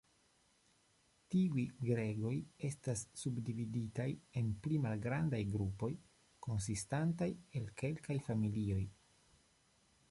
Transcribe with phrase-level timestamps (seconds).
[1.33, 2.31] Tiuj gregoj
[2.69, 4.09] estas subdividitaj
[4.41, 5.91] en pli malgrandaj grupoj
[6.49, 7.31] konsistantaj
[7.61, 8.83] el kelkaj familioj.